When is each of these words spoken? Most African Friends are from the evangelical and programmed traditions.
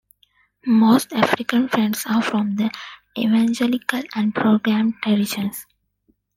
Most 0.65 1.13
African 1.13 1.69
Friends 1.69 2.05
are 2.07 2.23
from 2.23 2.55
the 2.55 2.71
evangelical 3.15 4.01
and 4.15 4.33
programmed 4.33 4.95
traditions. 5.03 5.67